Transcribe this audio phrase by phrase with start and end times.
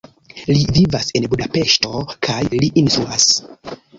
[0.51, 3.31] Li vivas en Budapeŝto kaj li instruas.